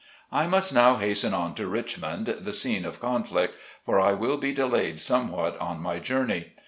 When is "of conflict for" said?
2.85-3.99